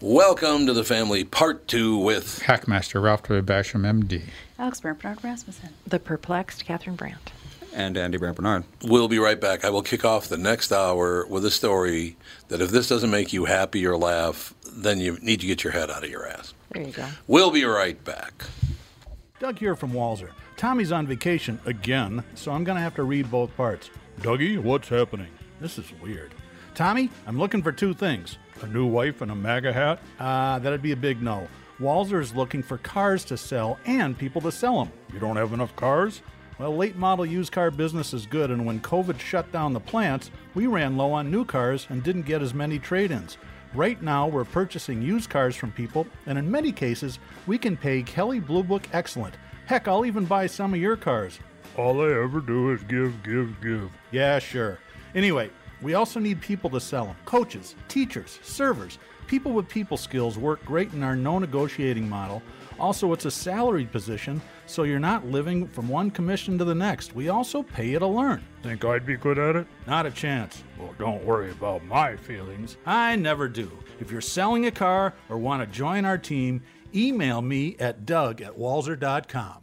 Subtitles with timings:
[0.00, 3.42] Welcome to the family part two with Hackmaster Ralph W.
[3.42, 4.22] Basham, MD.
[4.56, 5.70] Alex Bernard Rasmussen.
[5.88, 7.32] The perplexed Catherine Brandt.
[7.74, 8.62] And Andy Brandt Bernard.
[8.84, 9.64] We'll be right back.
[9.64, 12.16] I will kick off the next hour with a story
[12.46, 15.72] that if this doesn't make you happy or laugh, then you need to get your
[15.72, 16.54] head out of your ass.
[16.70, 17.08] There you go.
[17.26, 18.44] We'll be right back.
[19.40, 20.30] Doug here from Walser.
[20.56, 23.90] Tommy's on vacation again, so I'm going to have to read both parts.
[24.20, 25.30] Dougie, what's happening?
[25.60, 26.34] This is weird.
[26.76, 30.00] Tommy, I'm looking for two things a new wife and a MAGA hat?
[30.18, 31.48] Uh, that'd be a big no.
[31.80, 34.92] Walser is looking for cars to sell and people to sell them.
[35.12, 36.22] You don't have enough cars?
[36.58, 40.32] Well, late model used car business is good, and when COVID shut down the plants,
[40.54, 43.38] we ran low on new cars and didn't get as many trade ins.
[43.74, 48.02] Right now, we're purchasing used cars from people, and in many cases, we can pay
[48.02, 49.36] Kelley Blue Book excellent.
[49.66, 51.38] Heck, I'll even buy some of your cars.
[51.76, 53.90] All I ever do is give, give, give.
[54.10, 54.78] Yeah, sure.
[55.14, 55.50] Anyway,
[55.82, 58.98] we also need people to sell them coaches, teachers, servers.
[59.26, 62.42] People with people skills work great in our no negotiating model.
[62.80, 67.14] Also, it's a salaried position, so you're not living from one commission to the next.
[67.14, 68.44] We also pay you to learn.
[68.62, 69.66] Think I'd be good at it?
[69.86, 70.62] Not a chance.
[70.78, 72.76] Well, don't worry about my feelings.
[72.86, 73.70] I never do.
[74.00, 76.62] If you're selling a car or want to join our team,
[76.94, 79.62] email me at doug at walser.com.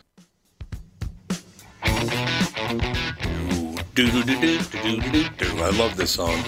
[3.93, 5.45] Do, do, do, do, do, do, do, do.
[5.61, 6.41] I love this song.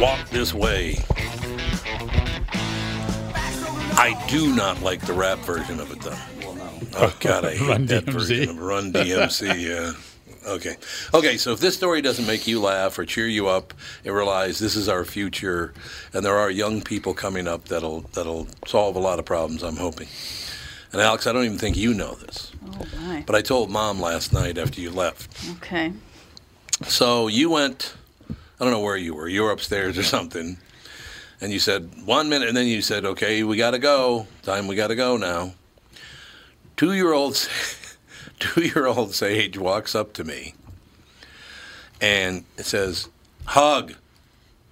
[0.00, 0.96] Walk this way.
[3.94, 6.16] I do not like the rap version of it, though.
[6.96, 8.12] Oh God, I hate Run that DMC.
[8.12, 9.58] version of Run DMC.
[9.68, 9.92] Yeah.
[10.48, 10.76] Okay.
[11.14, 11.36] Okay.
[11.36, 13.72] So if this story doesn't make you laugh or cheer you up
[14.04, 15.72] and realize this is our future,
[16.12, 19.76] and there are young people coming up that'll that'll solve a lot of problems, I'm
[19.76, 20.08] hoping.
[20.92, 23.24] And Alex, I don't even think you know this, Oh, my.
[23.26, 25.34] but I told Mom last night after you left.
[25.56, 25.92] Okay.
[26.86, 27.94] So you went,
[28.30, 29.26] I don't know where you were.
[29.28, 30.58] You were upstairs or something.
[31.40, 32.48] And you said, one minute.
[32.48, 34.26] And then you said, okay, we got to go.
[34.42, 35.54] Time we got to go now.
[36.76, 37.48] Two year old,
[38.38, 40.54] two year old Sage walks up to me
[42.00, 43.08] and it says,
[43.46, 43.94] hug.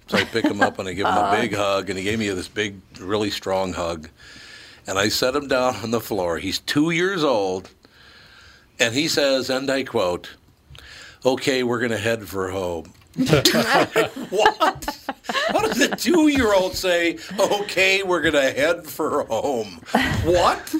[0.07, 1.89] So I pick him up and I give him a big hug.
[1.89, 4.09] And he gave me this big, really strong hug.
[4.91, 6.37] And I set him down on the floor.
[6.37, 7.69] He's two years old.
[8.77, 10.31] And he says, and I quote,
[11.25, 12.91] okay, we're going to head for home.
[14.29, 15.07] what?
[15.47, 19.79] How does a two year old say, okay, we're going to head for home?
[20.25, 20.75] What?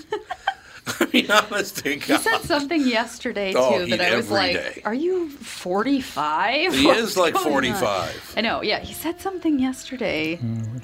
[1.00, 4.82] I mean, honest to He said something yesterday too Oh, that I was like, day.
[4.84, 8.34] "Are you 45?" He What's is like going on?" 45.
[8.36, 8.62] I know.
[8.62, 10.36] Yeah, he said something yesterday.
[10.36, 10.82] Mm,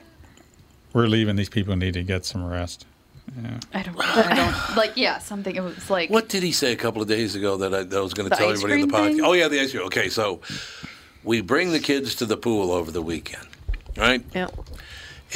[0.94, 1.35] we're leaving.
[1.35, 2.85] These people need to get some rest.
[3.74, 3.98] I don't.
[4.00, 4.94] I don't like.
[4.96, 5.56] Yeah, something.
[5.56, 6.09] It was like.
[6.09, 8.30] What did he say a couple of days ago that I, that I was going
[8.30, 9.16] to tell everybody in the podcast?
[9.16, 9.22] thing?
[9.25, 9.84] Oh, yeah, the ice cream.
[9.84, 10.42] Okay, so
[11.24, 13.48] we bring the kids to the pool over the weekend,
[13.98, 14.24] right?
[14.34, 14.48] Yeah.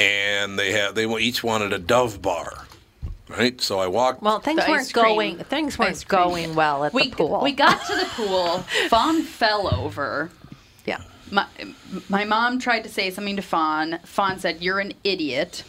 [0.00, 2.66] And they have they each wanted a Dove bar,
[3.28, 3.60] right?
[3.60, 4.22] So I walked.
[4.22, 5.38] Well, things weren't going.
[5.38, 7.40] Things weren't going well at we the pool.
[7.42, 8.58] we got to the pool.
[8.88, 10.30] Fawn fell over.
[10.86, 11.02] yeah.
[11.30, 11.46] My
[12.08, 13.98] my mom tried to say something to Fawn.
[14.04, 15.64] Fawn said, "You're an idiot."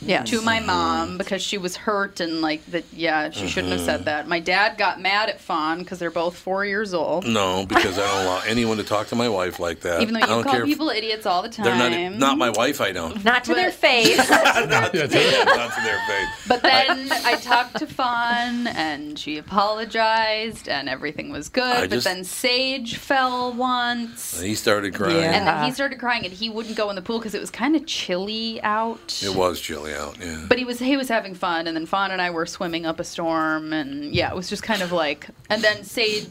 [0.00, 0.22] Yeah.
[0.24, 2.84] to my mom because she was hurt and like that.
[2.92, 3.86] Yeah, she shouldn't have Mm-hmm.
[3.86, 4.26] said that.
[4.28, 7.26] My dad got mad at Fawn because they're both four years old.
[7.26, 10.00] no, because I don't allow anyone to talk to my wife like that.
[10.02, 11.64] Even though I you don't call care if people idiots all the time.
[11.66, 12.80] they're not not my wife.
[12.80, 13.24] I don't.
[13.24, 14.16] Not to their face.
[14.30, 16.28] not, to their, not to their face.
[16.48, 21.62] But then I talked to Fawn and she apologized and everything was good.
[21.64, 24.40] I but just- then Sage fell once.
[24.40, 25.16] He started crying.
[25.16, 25.32] Yeah.
[25.32, 27.50] And then he started crying and he wouldn't go in the pool because it was
[27.50, 29.20] kind of chilly out.
[29.24, 30.16] It was chilly out.
[30.20, 30.44] Yeah.
[30.48, 33.00] But he was he was having fun, and then Fawn and I were swimming up
[33.00, 35.26] a storm, and yeah, it was just kind of like.
[35.50, 36.26] And then Sage,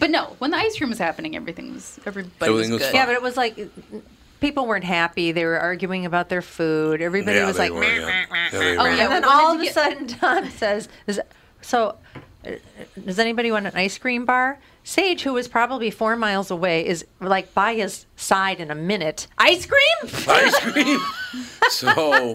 [0.00, 2.86] but no, when the ice cream was happening, everything was everybody Everything was was good.
[2.86, 2.94] fine.
[2.96, 3.58] yeah, but it was like
[4.40, 5.32] people weren't happy.
[5.32, 7.00] They were arguing about their food.
[7.02, 8.06] Everybody yeah, was like, were, "Meh, yeah.
[8.06, 8.88] meh, meh, Yeah, they meh." were.
[8.88, 11.20] Oh, yeah, and then all of a sudden, Don says, is-
[11.60, 11.96] So,
[12.46, 12.50] uh,
[13.04, 14.58] does anybody want an ice cream bar?
[14.88, 19.26] Sage, who was probably four miles away, is like by his side in a minute.
[19.36, 20.10] Ice cream?
[20.26, 20.98] ice cream.
[21.68, 22.34] so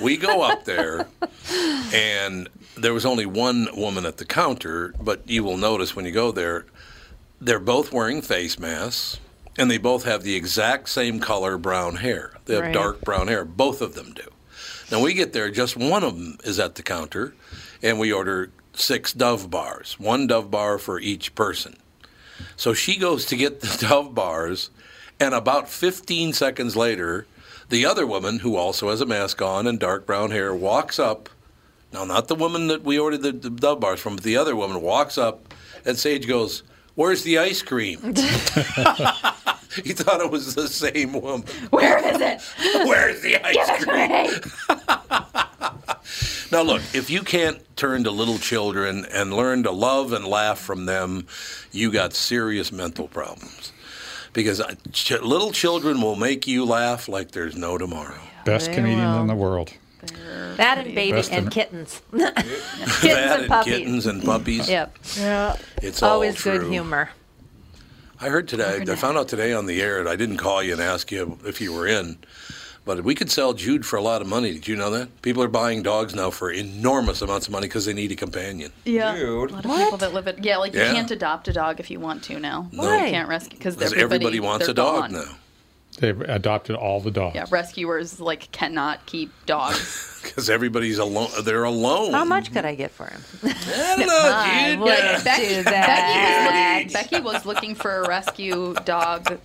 [0.00, 1.06] we go up there,
[1.92, 4.94] and there was only one woman at the counter.
[4.98, 6.64] But you will notice when you go there,
[7.42, 9.20] they're both wearing face masks,
[9.58, 12.32] and they both have the exact same color brown hair.
[12.46, 12.72] They have Right.
[12.72, 13.44] dark brown hair.
[13.44, 14.22] Both of them do.
[14.90, 17.34] Now we get there, just one of them is at the counter,
[17.82, 18.50] and we order
[18.80, 21.76] six Dove bars, one Dove bar for each person.
[22.56, 24.70] So she goes to get the Dove bars,
[25.18, 27.26] and about 15 seconds later,
[27.68, 31.28] the other woman, who also has a mask on and dark brown hair, walks up.
[31.92, 34.54] Now, not the woman that we ordered the, the Dove bars from, but the other
[34.54, 35.52] woman walks up,
[35.84, 36.62] and Sage goes,
[36.94, 37.98] Where's the ice cream?
[39.84, 41.46] he thought it was the same woman.
[41.70, 42.40] Where is it?
[42.86, 44.75] Where's the ice Give cream?
[46.56, 46.64] Me.
[46.64, 50.58] Now, look, if you can't turn to little children and learn to love and laugh
[50.58, 51.26] from them,
[51.72, 53.72] you got serious mental problems.
[54.32, 58.20] Because uh, ch- little children will make you laugh like there's no tomorrow.
[58.44, 59.20] Best They comedians will.
[59.22, 59.72] in the world.
[60.56, 62.02] That and babies and in- kittens.
[62.12, 62.36] That
[63.00, 63.72] kittens and puppies.
[63.74, 64.68] kittens and puppies.
[64.68, 64.96] Yep.
[65.82, 66.58] It's all Always true.
[66.58, 67.10] good humor.
[68.20, 70.72] I heard today, I found out today on the air, and I didn't call you
[70.72, 72.16] and ask you if you were in,
[72.86, 74.52] but we could sell Jude for a lot of money.
[74.54, 75.20] Did you know that?
[75.20, 78.72] People are buying dogs now for enormous amounts of money because they need a companion.
[78.86, 79.14] Yeah.
[79.14, 79.50] Dude.
[79.50, 80.42] A lot of people that live it.
[80.42, 80.88] Yeah, like Yeah.
[80.88, 82.68] you can't adopt a dog if you want to now.
[82.72, 83.04] Why?
[83.06, 85.12] You can't rescue because Because everybody, everybody wants a dog gone.
[85.12, 85.36] now.
[85.98, 87.34] They've adopted all the dogs.
[87.36, 90.12] Yeah, rescuers like cannot keep dogs.
[90.26, 91.28] Because everybody's alone.
[91.44, 92.10] They're alone.
[92.12, 93.22] How much could I get for him?
[93.44, 94.80] I don't know, Jude.
[94.80, 96.82] wouldn't Becky, do Becky, that.
[96.84, 99.38] was looking, Becky was looking for a rescue dog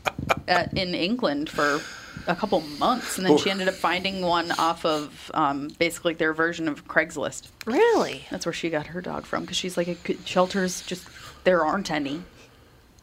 [0.47, 1.79] at, in England for
[2.27, 6.33] a couple months, and then she ended up finding one off of um, basically their
[6.33, 7.47] version of Craigslist.
[7.65, 8.25] Really?
[8.29, 11.07] That's where she got her dog from because she's like, it shelters just
[11.43, 12.23] there aren't any.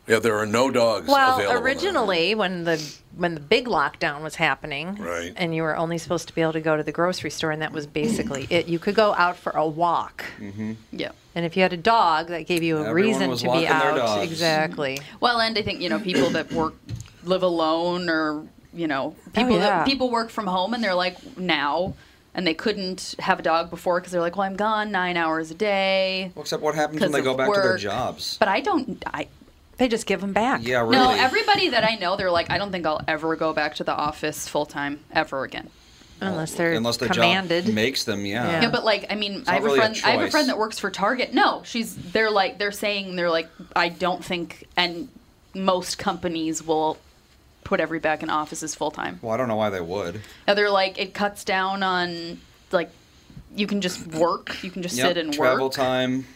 [0.07, 1.55] Yeah, there are no dogs Well, available.
[1.61, 1.63] now.
[1.63, 2.83] originally, when the
[3.15, 5.35] when the big lockdown was happening, Right.
[5.37, 7.61] and you were only supposed to be able to go to the grocery store, and
[7.61, 8.69] that was basically it.
[8.69, 10.25] You could go out for a walk,
[10.93, 11.11] Yeah.
[11.35, 13.63] and if you had a dog, that gave you a Everyone reason was to walking
[13.65, 13.97] be their out.
[13.97, 14.23] dogs.
[14.31, 14.99] Exactly.
[15.21, 16.73] Well, and I think you know people that work
[17.25, 18.47] live alone or
[18.79, 19.63] you know oh, people Oh, yeah.
[19.79, 21.95] that people work from home and they're like now
[22.35, 25.51] and they couldn't have a dog before because they're like, well, I'm gone nine hours
[25.51, 26.31] a day.
[26.35, 28.37] Well, except what happens when they go of back to their jobs?
[28.39, 29.03] But I don't.
[29.07, 29.27] I
[29.79, 30.61] They just give them back.
[30.65, 30.93] Yeah, really.
[30.97, 31.11] no.
[31.11, 33.95] Everybody that I know, they're like, I don't think I'll ever go back to the
[33.95, 35.69] office full time ever again.
[36.21, 37.65] unless they're Unless the commanded.
[37.67, 38.47] job makes them, yeah.
[38.47, 38.63] Yeah.
[38.63, 40.01] Yeah, but like, I mean, I have really a a friend.
[40.05, 41.33] I have a friend that works for Target.
[41.35, 41.97] No, she's.
[42.13, 45.09] They're like, they're saying they're like, I don't think, and
[45.55, 46.99] most companies will
[47.69, 49.19] put every back in offices full time.
[49.21, 50.23] Well, I don't know why they would.
[50.49, 52.41] Yeah, they're like, it cuts down on
[52.73, 52.91] like,
[53.55, 54.63] you can just work.
[54.65, 55.73] You can just Yep, sit and travel work.
[55.75, 56.27] Travel time.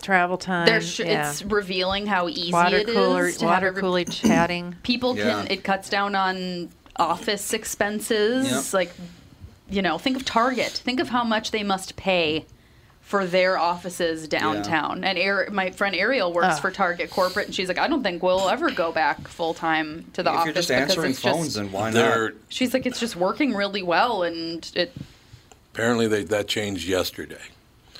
[0.00, 0.80] Travel time.
[0.80, 1.28] Sh- yeah.
[1.30, 4.74] It's revealing how easy water it is cooler, to have water every- cooler chatting.
[4.82, 5.42] people Yeah.
[5.42, 8.72] can it cuts down on office expenses Yep.
[8.72, 8.90] like
[9.70, 12.44] you know think of target think of how much they must pay
[13.10, 16.60] for their offices downtown and Ar- my friend ariel works Ugh.
[16.62, 20.22] for target corporate and she's like i don't think we'll ever go back full-time to
[20.22, 22.38] the if office you're just because answering it's just- phones, then why They're not?
[22.48, 24.92] she's like it's just working really well and it
[25.74, 27.42] apparently they, that changed yesterday.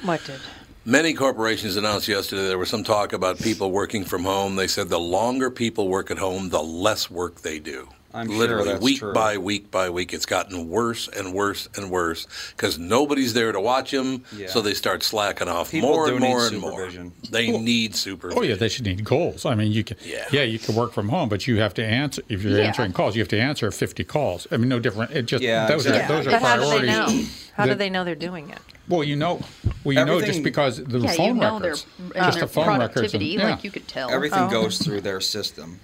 [0.03, 0.41] What did?
[0.85, 4.56] Many corporations announced yesterday there was some talk about people working from home.
[4.56, 7.89] They said the longer people work at home, the less work they do.
[8.12, 9.12] I'm Literally, that's week true.
[9.12, 12.26] by week by week, it's gotten worse and worse and worse
[12.56, 14.24] because nobody's there to watch them.
[14.34, 14.48] Yeah.
[14.48, 16.70] So they start slacking off People more do and need more and more.
[16.72, 17.12] supervision.
[17.31, 18.43] They need supervision.
[18.43, 19.44] Oh yeah, they should need goals.
[19.46, 19.96] I mean, you can.
[20.05, 20.26] Yeah.
[20.32, 20.43] Yeah.
[20.43, 22.22] you can work from home, but you have to answer.
[22.29, 22.64] If you're Yeah.
[22.64, 24.48] answering calls, you have to answer 50 calls.
[24.50, 25.12] I mean, no different.
[25.12, 26.14] It just Yeah, those exactly.
[26.17, 27.22] are those are But how do they priorities.
[27.22, 27.29] know?
[27.55, 28.58] How do they know they're doing it?
[28.88, 29.40] Well, you know,
[29.84, 32.52] well, you know, just because the yeah phone you know records, their, just their the
[32.52, 33.50] phone records, and, productivity yeah.
[33.50, 34.48] like you could tell Everything Oh.
[34.50, 35.79] goes through their system.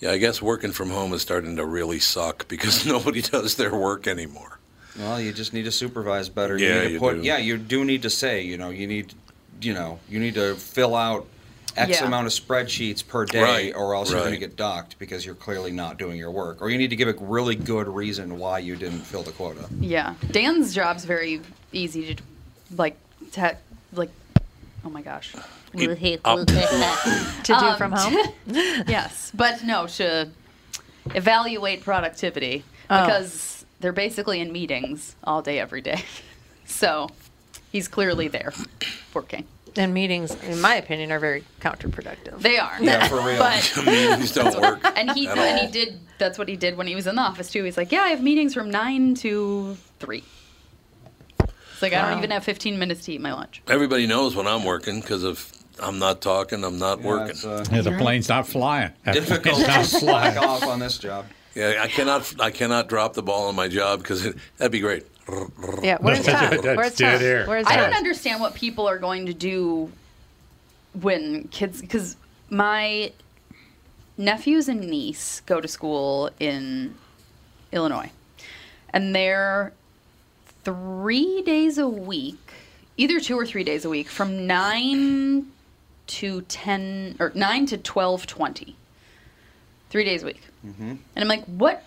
[0.00, 3.74] Yeah, I guess working from home is starting to really suck because nobody does their
[3.74, 4.58] work anymore.
[4.98, 6.58] Well, you just need to supervise better.
[6.58, 7.16] Yeah, you need to you put.
[7.16, 7.22] do.
[7.22, 8.42] Yeah, you do need to say.
[8.42, 9.14] You know, you need.
[9.62, 11.26] You know, you need to fill out
[11.76, 12.06] X Yeah.
[12.06, 15.34] amount of spreadsheets per day, Right, or else you're going to get docked because you're
[15.34, 18.58] clearly not doing your work, or you need to give a really good reason why
[18.60, 19.68] you didn't fill the quota.
[19.78, 21.42] Yeah, Dan's job's very
[21.72, 22.22] easy to,
[22.74, 22.96] like,
[23.32, 23.54] to,
[23.92, 24.10] like,
[24.82, 25.34] oh my gosh.
[26.24, 26.46] Up.
[26.46, 28.16] To do Um, from home?
[28.46, 30.28] yes, but no, to
[31.14, 33.04] evaluate productivity Oh.
[33.06, 36.02] because they're basically in meetings all day, every day.
[36.66, 37.08] So
[37.72, 38.52] he's clearly there
[39.12, 39.44] working.
[39.76, 42.38] and meetings, in my opinion, are very counterproductive.
[42.40, 42.76] They are.
[42.80, 43.38] Yeah, for real.
[43.38, 44.80] But Meetings don't work.
[44.96, 45.98] and he At and he did.
[46.18, 47.64] That's what he did when he was in the office too.
[47.64, 50.22] He's like, yeah, I have meetings from nine to three.
[51.40, 53.62] It's like I don't even have 15 minutes to eat my lunch.
[53.66, 57.48] Everybody knows when I'm working because if I'm not talking, I'm not Yeah, working.
[57.50, 58.90] uh, Yeah, the plane's not flying.
[59.04, 60.34] That difficult not to flying.
[60.34, 61.26] slack off on this job.
[61.54, 62.32] Yeah, I cannot.
[62.40, 64.22] I cannot drop the ball on my job because
[64.58, 65.04] that'd be great.
[65.82, 66.58] Yeah, where's Tom?
[66.62, 67.26] Where's dead Tom?
[67.26, 67.46] air.
[67.46, 69.90] Where's I don't understand what people are going to do
[71.00, 72.16] when kids, because
[72.50, 73.12] my
[74.16, 76.94] nephews and niece go to school in
[77.72, 78.10] Illinois,
[78.92, 79.72] and they're
[80.64, 82.52] three days a week,
[82.96, 85.46] either two or three days a week, from nine
[86.10, 88.76] to ten or nine to twelve twenty.
[89.90, 90.90] Three days a week, mm-hmm.
[90.90, 91.82] and I'm like, what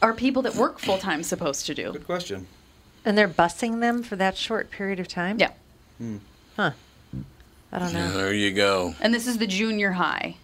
[0.00, 1.92] are people that work full time supposed to do?
[1.92, 2.46] Good question.
[3.04, 5.38] And they're busing them for that short period of time?
[5.40, 5.50] Yeah.
[5.98, 6.18] Hmm.
[6.54, 6.70] Huh.
[7.72, 8.12] I don't know.
[8.12, 8.94] There you go.
[9.00, 10.36] And this is the junior high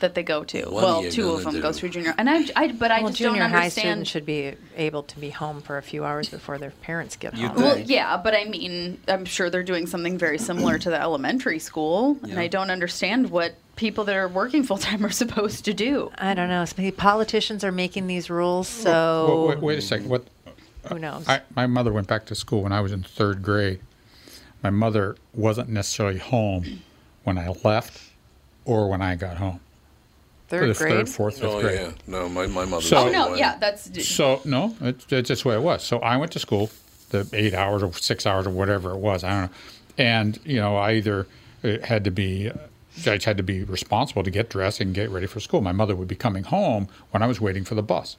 [0.00, 0.62] that they go to.
[0.64, 2.14] What well, two of gonna them go through junior.
[2.18, 4.06] And I, I but I well, just junior don't high understand.
[4.06, 7.36] students should be able to be home for a few hours before their parents get
[7.36, 7.56] You'd home.
[7.56, 7.74] think.
[7.76, 11.58] well, yeah, but I mean, I'm sure they're doing something very similar to the elementary
[11.58, 15.72] school, and I don't understand what people that are working full time are supposed to
[15.74, 16.10] do.
[16.18, 16.64] I don't know.
[16.76, 20.08] Maybe politicians are making these rules, Wait, so wait, wait a second.
[20.08, 20.24] What?
[20.88, 21.28] who knows?
[21.28, 23.80] I, my mother went back to school when I was in third grade.
[24.62, 26.80] My mother wasn't necessarily home
[27.24, 28.00] when I left
[28.64, 29.60] or when I got home.
[30.50, 30.92] Third grade.
[30.92, 31.80] Third, fourth, fifth Oh grade.
[31.80, 32.82] yeah, no, my my mother.
[32.82, 35.82] So- Oh no, yeah, that's So no, it's, it's just the way it was.
[35.84, 36.70] So I went to school,
[37.10, 39.22] the eight hours or six hours or whatever it was.
[39.24, 39.56] I don't know.
[39.96, 41.26] And you know, I either
[41.62, 42.50] uh, had to be,
[43.06, 45.60] I had to be responsible to get dressed and get ready for school.
[45.60, 48.16] My mother would be coming home when I was waiting for the bus.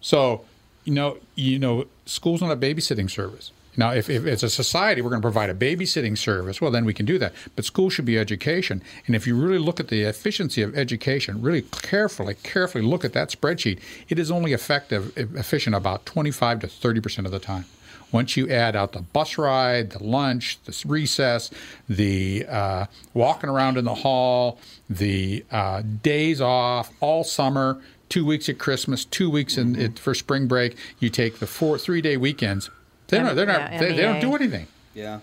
[0.00, 0.44] So,
[0.84, 3.50] you know, you know, school's not a babysitting service.
[3.76, 6.60] Now, if, if it's a society, we're going to provide a babysitting service.
[6.60, 7.32] Well, then we can do that.
[7.56, 8.82] But school should be education.
[9.06, 13.12] And if you really look at the efficiency of education, really carefully, carefully look at
[13.14, 17.64] that spreadsheet, it is only effective, efficient about 25 to 30 percent of the time.
[18.12, 21.50] Once you add out the bus ride, the lunch, the recess,
[21.88, 28.48] the uh, walking around in the hall, the uh, days off all summer, two weeks
[28.48, 32.16] at Christmas, two weeks in it, for spring break, you take the four three day
[32.16, 32.70] weekends.
[33.08, 33.36] They're not.
[33.36, 33.72] They're not.
[33.72, 34.66] Yeah, they, they don't do anything.
[34.94, 35.20] Yeah.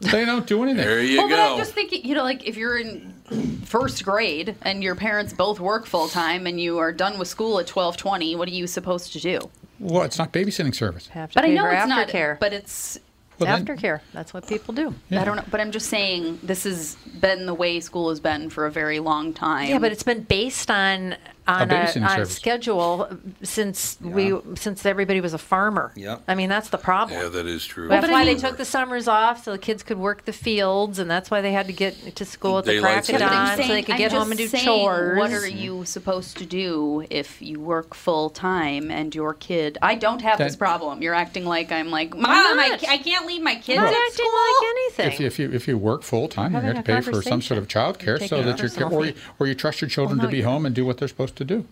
[0.00, 0.84] They don't do anything.
[0.84, 1.38] There you well, but.
[1.52, 3.12] I'm just thinking, you know, like if you're in
[3.64, 7.58] first grade and your parents both work full time and you are done with school
[7.60, 9.38] at 12:20, what are you supposed to do?
[9.78, 11.08] Well, it's not babysitting service.
[11.08, 12.08] Have to But I know for it's not.
[12.08, 12.38] aftercare.
[12.40, 12.98] But it's
[13.38, 14.00] Well, then- aftercare.
[14.12, 14.94] That's what people do.
[15.10, 18.50] I don't know, but I'm just saying this has been the way school has been
[18.50, 19.68] for a very long time.
[19.68, 21.16] Yeah, but it's been based on
[21.46, 22.34] on a, babysitting on service.
[22.36, 23.08] schedule
[23.42, 24.10] since Yeah.
[24.12, 25.92] we since everybody was a farmer.
[25.96, 26.22] Yep.
[26.28, 27.20] I mean that's the problem.
[27.20, 27.88] yeah, that is true.
[27.88, 30.98] That's I why they took the summers off so the kids could work the fields,
[30.98, 33.22] and that's why they had to get to school at the crack of savings.
[33.22, 35.18] But I'm dawn so they saying- could I'm get home and do saying, chores.
[35.18, 39.78] What are you supposed to do if you work full time and your kid?
[39.82, 41.02] I don't have this problem.
[41.02, 44.24] You're acting like I'm like, mom, I, I can't leave my kids Not at acting
[44.26, 44.32] school.
[44.32, 45.26] like anything.
[45.26, 47.42] If, if you if you work full time, you Having have to pay for some
[47.42, 50.18] sort of child care so that your personal or you, or you trust your children
[50.18, 51.64] Well, to be home and do what they're supposed to do.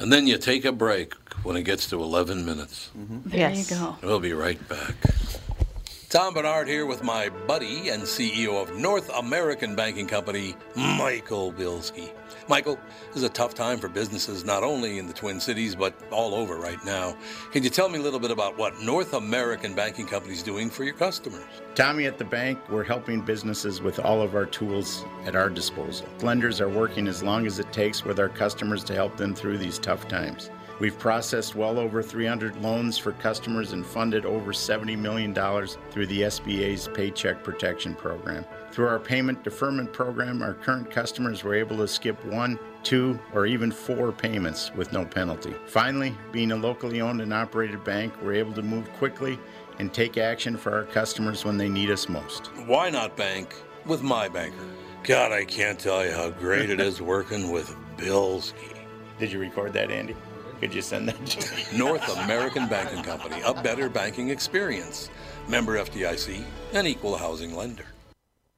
[0.00, 2.90] and then you take a break when it gets to 11 minutes.
[2.98, 3.28] Mm-hmm.
[3.30, 3.70] There Yes.
[3.70, 3.96] you go.
[4.02, 4.96] We'll be right back.
[6.08, 12.10] Tom Barnard here with my buddy and CEO of North American Banking Company, Michael Bilski.
[12.46, 15.94] Michael, this is a tough time for businesses not only in the Twin Cities but
[16.10, 17.16] all over right now.
[17.52, 20.68] Can you tell me a little bit about what North American Banking Company is doing
[20.68, 21.44] for your customers?
[21.74, 26.06] Tommy at the bank, we're helping businesses with all of our tools at our disposal.
[26.20, 29.56] Lenders are working as long as it takes with our customers to help them through
[29.56, 30.50] these tough times.
[30.80, 36.22] We've processed well over 300 loans for customers and funded over $70 million through the
[36.22, 38.44] SBA's Paycheck Protection Program.
[38.74, 43.46] Through our payment deferment program, our current customers were able to skip one, two, or
[43.46, 45.54] even four payments with no penalty.
[45.66, 49.38] Finally, being a locally owned and operated bank, we're able to move quickly
[49.78, 52.46] and take action for our customers when they need us most.
[52.66, 53.54] Why not bank
[53.86, 54.66] with my banker?
[55.04, 58.76] God, I can't tell you how great it is working with Bilski.
[59.20, 60.16] Did you record that, Andy?
[60.58, 61.62] Could you send that to me?
[61.78, 65.10] North American Banking Company, a better banking experience.
[65.46, 67.86] Member FDIC, an equal housing lender.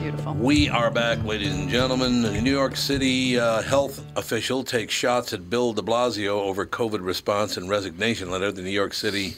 [0.00, 0.34] Beautiful.
[0.34, 2.22] We are back, ladies and gentlemen.
[2.22, 7.56] New York City uh, health official takes shots at Bill de Blasio over COVID response
[7.56, 8.52] and resignation letter.
[8.52, 9.34] The New York City,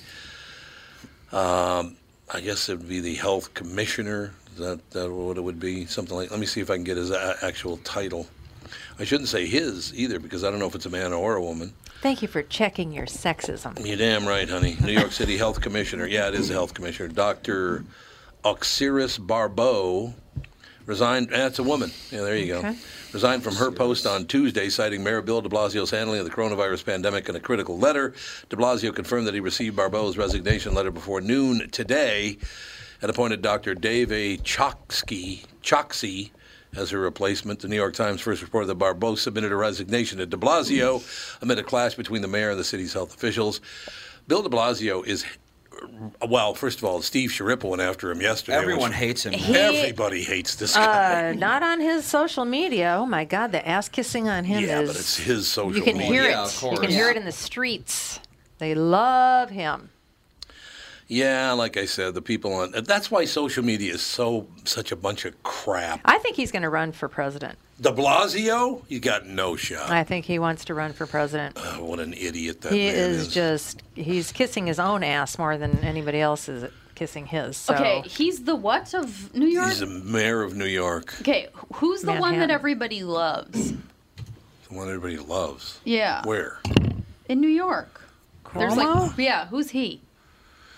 [1.33, 1.97] um,
[2.33, 4.33] I guess it would be the health commissioner.
[4.53, 5.87] Is that, that what it would be?
[5.87, 6.31] Something like.
[6.31, 8.27] Let me see if I can get his a- actual title.
[8.99, 11.43] I shouldn't say his either because I don't know if it's a man or a
[11.43, 11.73] woman.
[12.03, 13.85] Thank you for checking your sexism.
[13.87, 14.77] You're damn right, honey.
[14.81, 16.07] New York City Health Commissioner.
[16.07, 17.09] Yeah, it is the Health Commissioner.
[17.09, 17.85] Dr.
[18.45, 20.15] Oxiris Barbot
[20.91, 21.33] resigned.
[21.33, 21.93] Eh, that's a woman.
[22.11, 22.75] Yeah, there you go.
[23.13, 26.85] Resigned from her post on Tuesday, citing Mayor Bill de Blasio's handling of the coronavirus
[26.85, 28.13] pandemic in a critical letter.
[28.49, 32.37] De Blasio confirmed that he received Barbot's resignation letter before noon today
[33.01, 33.75] and appointed Dr.
[33.75, 34.37] Dave A.
[34.39, 36.31] Chokshi, Chokshi
[36.77, 37.61] as her replacement.
[37.61, 41.03] The New York Times first reported that Barbeau submitted a resignation to de Blasio
[41.41, 43.61] amid a clash between the mayor and the city's health officials.
[44.27, 45.25] Bill de Blasio is,
[46.29, 48.57] well, first of all, Steve Schirripa went after him yesterday.
[48.59, 49.33] Everyone which- hates him.
[49.33, 51.31] He- Everybody hates this guy.
[51.31, 52.97] Uh, not on his social media.
[52.99, 54.89] Oh my God, the ass kissing on him yeah, is.
[54.91, 56.13] but it's his social you can media.
[56.13, 56.47] hear Yeah, it.
[56.49, 56.93] of You can course.
[56.95, 58.21] hear it in the streets.
[58.59, 59.91] They love him.
[61.11, 64.97] Yeah, like I said, the people on that's why social media is so such a
[64.97, 66.01] bunch of crap.
[66.05, 67.59] I think he's going to run for president.
[67.81, 69.91] De Blasio, you got no shot.
[69.91, 71.57] I think he wants to run for president.
[71.59, 73.29] Oh, what an idiot that he man is, is.
[73.35, 77.57] just, he's kissing his own ass more than anybody else is kissing his.
[77.57, 77.75] So.
[77.75, 79.69] Okay, he's the what of New York?
[79.69, 83.73] He's the mayor of New York, Okay, who's the one that everybody loves?
[83.73, 85.81] the one everybody loves.
[85.85, 86.61] Yeah, Where?
[87.29, 88.01] in New York.
[88.55, 90.03] There's like, yeah, who's he?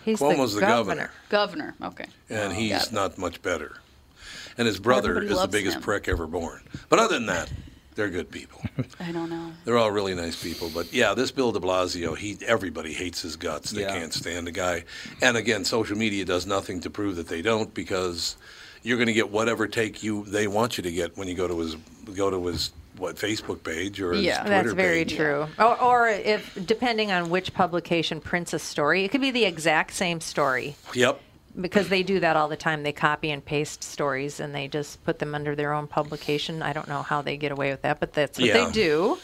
[0.05, 1.11] He's Cuomo's the governor.
[1.29, 1.75] Governor.
[1.83, 2.07] Okay.
[2.29, 2.93] and oh, Got he's it.
[2.93, 3.77] not much better.
[4.59, 5.83] And his brother Everybody is the loves biggest him.
[5.83, 6.61] prick ever born.
[6.89, 7.51] But other than that,
[7.95, 8.61] they're good people.
[9.01, 9.53] I don't know.
[9.65, 10.71] They're all really nice people.
[10.73, 13.71] But yeah, this Bill de Blasio, he everybody hates his guts.
[13.71, 13.99] They Yeah.
[13.99, 14.85] can't stand the guy.
[15.23, 18.37] And again, social media does nothing to prove that they don't because
[18.83, 21.47] you're going to get whatever take you they want you to get when you go
[21.49, 21.77] to his
[22.15, 24.41] go to his what Facebook page or Yeah.
[24.41, 25.17] Twitter That's very page.
[25.17, 25.47] true.
[25.59, 29.95] Or, or if depending on which publication prints a story, it could be the exact
[29.95, 31.21] same story Yep.
[31.61, 32.83] because they do that all the time.
[32.83, 36.63] They copy and paste stories and they just put them under their own publication.
[36.63, 38.67] I don't know how they get away with that, but that's what Yeah.
[38.67, 39.19] they do.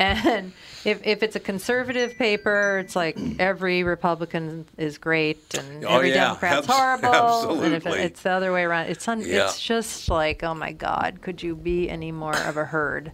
[0.00, 0.52] And
[0.86, 6.08] if, if it's a conservative paper, it's like every Republican is great and Oh, every
[6.08, 6.24] yeah.
[6.24, 7.60] Democrat's Abs- horrible.
[7.62, 8.04] And if absolutely.
[8.04, 9.44] it's the other way around, it's un- Yeah.
[9.44, 13.12] it's just like, oh my God, could you be any more of a herd?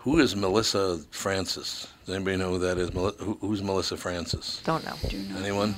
[0.00, 1.86] Who is Melissa Francis?
[2.04, 2.92] Does anybody know who that is?
[2.92, 4.60] Meli- who, who's Melissa Francis?
[4.64, 4.94] Don't know.
[5.38, 5.74] Anyone?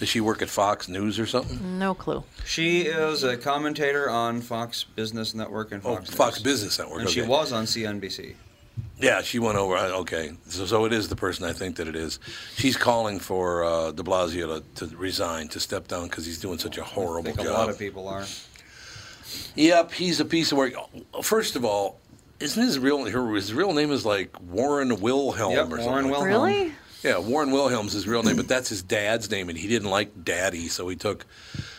[0.00, 1.78] Does she work at Fox News or something?
[1.78, 2.24] No clue.
[2.44, 5.94] She is a commentator on Fox Business Network and Fox.
[5.94, 7.02] Oh, Fox, Fox Business Network.
[7.02, 8.34] And she was on CNBC.
[9.00, 9.76] Yeah, she went over.
[9.76, 12.18] Okay, so, so it is the person I think that it is.
[12.56, 16.58] She's calling for uh, De Blasio to, to resign, to step down because he's doing
[16.58, 17.52] such a horrible think a job.
[17.54, 18.24] lot of people are.
[19.54, 20.72] Yep, he's a piece of work.
[21.22, 22.00] First of all,
[22.40, 25.84] isn't his real her, his real name is like Warren Wilhelm Yep, or something?
[25.86, 26.42] Warren like Wilhelm.
[26.52, 26.72] Really?
[27.04, 30.24] Yeah, Warren Wilhelm's his real name, but that's his dad's name, and he didn't like
[30.24, 31.24] Daddy, so he took.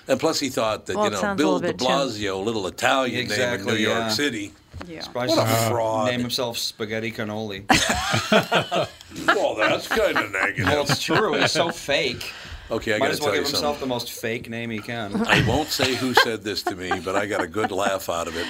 [0.07, 2.65] And plus, he thought that Well, you know sounds Bill De bit too- Blasio, little
[2.67, 4.11] Italian name in Exactly, New York.
[4.11, 4.53] City.
[4.87, 5.05] Yeah.
[5.11, 6.07] Probably What a should fraud!
[6.11, 7.65] Name himself Spaghetti Cannoli.
[9.27, 10.65] well, that's kind of negative.
[10.65, 11.33] well, it's true.
[11.33, 12.31] He's so fake.
[12.71, 13.67] Okay, I Might got to as well tell you give something.
[13.67, 15.15] himself the most fake name he can.
[15.27, 18.27] I won't say who said this to me, but I got a good laugh out
[18.27, 18.45] of it.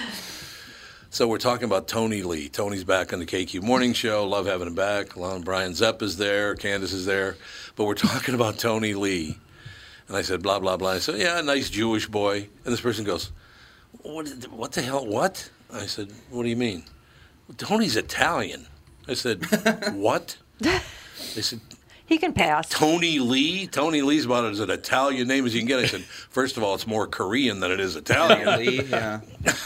[1.10, 2.50] So we're talking about Tony Lee.
[2.50, 4.28] Tony's back on the KQ Morning Show.
[4.28, 5.16] Love having him back.
[5.18, 6.54] Lon Brian Zepp is there.
[6.56, 7.36] Candace is there.
[7.76, 9.38] But we're talking about Tony Lee.
[10.08, 10.92] And I said, blah, blah, blah.
[10.92, 12.50] I said, yeah, nice Jewish boy.
[12.66, 13.32] And this person goes,
[14.02, 15.06] what, what the hell?
[15.06, 15.50] What?
[15.74, 16.84] I said, what do you mean?
[17.58, 18.68] Tony's Italian.
[19.08, 19.44] I said,
[19.94, 20.38] what?
[20.60, 21.60] They said,
[22.06, 22.70] He can pass.
[22.70, 23.68] Tony Lee.
[23.68, 25.80] Tony Lee's about as an Italian name as you can get.
[25.80, 28.58] I said, first of all, it's more Korean than it is Italian.
[28.60, 29.22] Lee, yeah.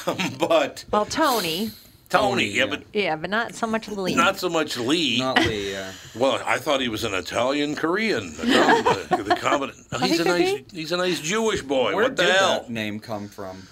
[0.40, 1.72] but Well, Tony.
[2.10, 4.14] Tony, yeah, but Yeah, but not so much Lee.
[4.14, 5.18] not so much Lee.
[5.20, 5.92] Not Lee, yeah.
[6.16, 8.32] well, I thought he was an Italian Korean.
[8.38, 10.66] The, com- the, the combina- oh, he's he a nice, be.
[10.74, 11.96] he's a nice Jewish boy.
[11.96, 12.60] Where what the did hell?
[12.62, 13.68] that name come from?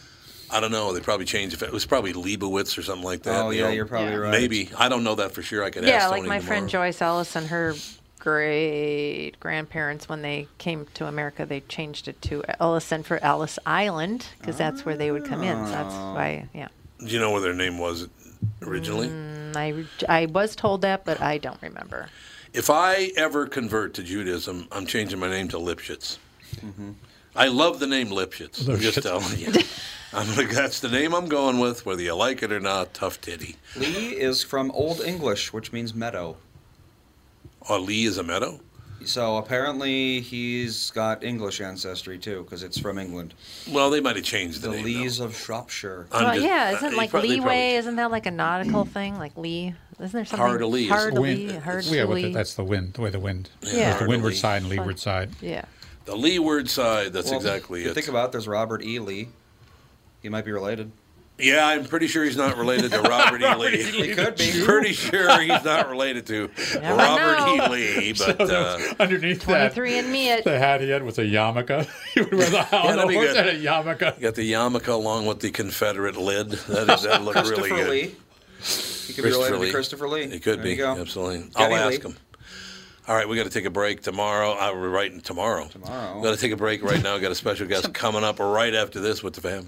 [0.51, 0.93] I don't know.
[0.93, 1.61] They probably changed it.
[1.63, 3.45] It was probably Leibowitz or something like that.
[3.45, 3.69] Oh, you yeah, know.
[3.71, 4.17] you're probably Yeah.
[4.17, 4.31] right.
[4.31, 5.63] Maybe I don't know that for sure.
[5.63, 6.67] I could yeah, ask like Tony my friend.
[6.69, 7.73] Joyce Ellis and her
[8.19, 14.27] great grandparents, when they came to America, they changed it to Ellison for Ellis Island
[14.39, 15.65] because that's where they would come in.
[15.65, 16.13] So that's Oh.
[16.13, 16.67] why, yeah.
[16.99, 18.07] Do you know where their name was
[18.61, 19.07] originally?
[19.07, 22.09] And I, I was told that, but I don't remember.
[22.53, 26.17] If I ever convert to Judaism, I'm changing my name to Lipschitz.
[26.57, 26.91] Mm-hmm.
[27.35, 28.67] I love the name Lipschitz.
[28.67, 29.51] I'm just telling you.
[30.13, 32.93] I'm gonna, that's the name I'm going with, whether you like it or not.
[32.93, 33.55] Tough titty.
[33.77, 36.35] Lee is from Old English, which means meadow.
[37.69, 38.59] Oh, Lee is a meadow.
[39.05, 43.33] So apparently he's got English ancestry too, because it's from England.
[43.71, 44.85] Well, they might have changed the, The name.
[44.85, 46.07] Lees of Shropshire.
[46.11, 47.75] I'm Well, just- yeah, uh, isn't they like prob- they probably- leeway?
[47.77, 49.17] Isn't that like a nautical thing?
[49.17, 49.73] Like lee?
[49.99, 50.37] Isn't there something?
[50.45, 51.55] Hard to lee Hard to Wind- lee.
[51.57, 53.49] Hard yeah, to with the, that's the wind, the way the wind.
[53.63, 53.97] Yeah.
[53.97, 55.31] The windward side and leeward side.
[55.41, 55.65] Yeah.
[56.05, 57.13] The leeward side.
[57.13, 57.93] That's Well, exactly if you it.
[57.95, 58.99] Think about it, there's Robert E.
[58.99, 59.29] Lee.
[60.21, 60.91] He might be related.
[61.39, 63.55] yeah, I'm pretty sure he's not related to Robert E.
[63.55, 63.83] Lee.
[63.83, 64.61] He could be.
[64.63, 67.65] pretty sure he's not related to Never Robert know.
[67.65, 67.69] E.
[67.69, 70.43] Lee, but uh, Underneath that, Twenty-three and me it.
[70.43, 71.87] the hat he had was a yarmulke.
[72.13, 73.35] he would wear the that'd on be good.
[73.35, 74.15] had a yarmulke.
[74.17, 76.51] you got the yarmulke along with the Confederate lid.
[76.51, 77.89] That is that look really good.
[77.89, 78.15] Lee.
[79.07, 80.29] He could be related to Christopher Lee.
[80.29, 81.39] He could There be absolutely.
[81.57, 82.11] Geddy I'll ask Lee.
[82.11, 82.17] him.
[83.07, 84.51] All right, we got to take a break tomorrow.
[84.51, 85.67] Uh, we're writing tomorrow.
[85.67, 86.17] Tomorrow.
[86.17, 87.15] We got to take a break right now.
[87.15, 89.67] We got a special guest coming up right after this with the family.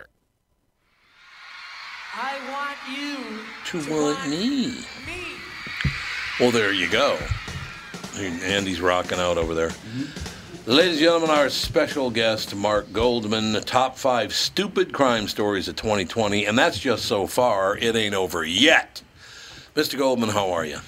[2.13, 4.83] I want you To want me.
[6.41, 7.17] Well, there you go.
[8.17, 9.69] Andy's rocking out over there.
[9.69, 10.69] Mm-hmm.
[10.69, 15.77] Ladies and gentlemen, our special guest, Mark Goldman, the top five stupid crime stories of
[15.77, 17.77] 2020, and that's just so far.
[17.77, 19.01] It ain't over yet.
[19.73, 19.97] Mr.
[19.97, 20.79] Goldman, how are you?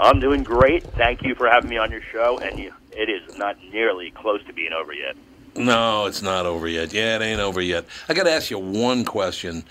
[0.00, 0.82] I'm doing great.
[0.94, 4.42] Thank you for having me on your show, and you, it is not nearly close
[4.46, 5.14] to being over yet.
[5.58, 6.92] No, it's not over yet.
[6.92, 7.84] Yeah, it ain't over yet.
[8.08, 9.64] I got to ask you one question.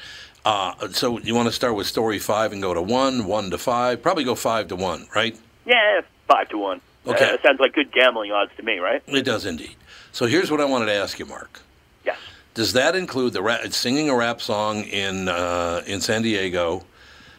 [0.47, 3.57] Uh, so you want to start with story five and go to one, one to
[3.57, 4.01] five?
[4.01, 5.37] Probably go five to one, right?
[5.65, 6.79] Yeah, five to one.
[7.05, 7.33] Okay.
[7.33, 9.03] Uh, sounds like good gambling odds to me, right?
[9.07, 9.75] It does indeed.
[10.13, 11.59] So here's what I wanted to ask you, Mark.
[12.05, 12.17] Yes.
[12.53, 16.85] Does that include the rap, singing a rap song in uh, in San Diego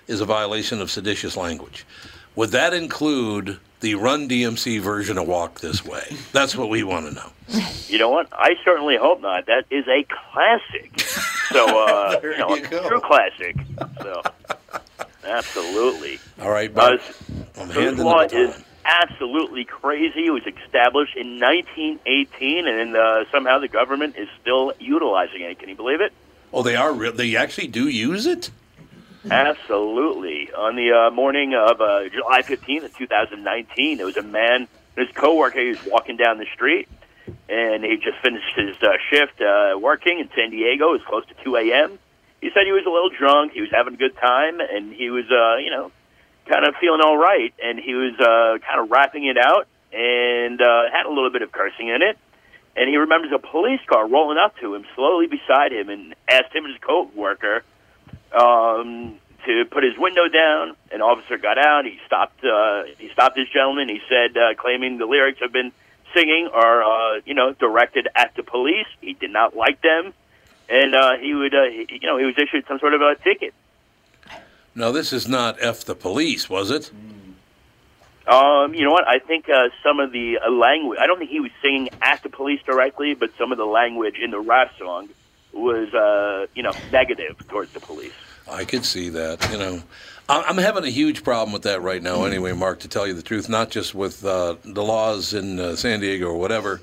[0.07, 1.87] is a violation of seditious language?
[2.37, 6.17] Would that include the Run DMC version of Walk This Way?
[6.33, 7.31] That's what we want to know.
[7.87, 8.29] You know what?
[8.33, 9.47] I certainly hope not.
[9.47, 11.01] That is a classic.
[11.51, 13.57] So, uh, you know, you true classic.
[14.03, 14.23] So,
[15.25, 16.19] absolutely.
[16.41, 16.99] All right, Uh,
[17.59, 20.27] I'm this law is absolutely crazy.
[20.27, 25.59] It was established in 1918, and uh, somehow the government is still utilizing it.
[25.59, 26.13] Can you believe it?
[26.53, 27.13] Oh, they are real.
[27.13, 28.51] They actually do use it.
[29.31, 30.53] Absolutely.
[30.53, 35.09] On the uh, morning of uh, July 15th of 2019, there was a man his
[35.15, 35.61] coworker.
[35.61, 36.89] He was walking down the street,
[37.49, 40.91] and he just finished his uh, shift uh, working in San Diego.
[40.95, 41.99] It was close to 2 a.m.
[42.41, 43.53] He said he was a little drunk.
[43.53, 45.91] He was having a good time, and he was, uh, you know,
[46.47, 47.53] kind of feeling all right.
[47.63, 51.43] And he was uh, kind of rapping it out, and uh, had a little bit
[51.43, 52.19] of cursing in it.
[52.77, 56.55] And he remembers a police car rolling up to him, slowly beside him, and asked
[56.55, 57.65] him and his coworker
[58.33, 60.77] um, to put his window down.
[60.93, 61.85] An officer got out.
[61.85, 62.45] He stopped.
[62.45, 63.89] Uh, he stopped this gentleman.
[63.89, 65.73] He said, uh, claiming the lyrics have been
[66.15, 68.87] singing are, uh, you know, directed at the police.
[69.01, 70.13] He did not like them,
[70.69, 73.15] and uh, he would, uh, he, you know, he was issued some sort of a
[73.17, 73.55] ticket.
[74.75, 76.91] No, this is not F the police, was it?
[78.27, 79.09] Um, you know what?
[79.09, 80.99] I think uh, some of the uh, language.
[81.01, 84.19] I don't think he was singing at the police directly, but some of the language
[84.23, 85.09] in the rap song
[85.59, 88.13] was, uh, you know, negative towards the police.
[88.51, 89.51] I could see that.
[89.51, 89.83] You know,
[90.29, 92.25] I'm having a huge problem with that right now.
[92.25, 95.77] Anyway, Mark, to tell you the truth, not just with uh, the laws in uh,
[95.77, 96.81] San Diego or whatever,